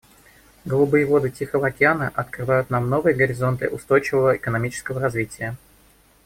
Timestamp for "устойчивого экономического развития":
3.69-5.57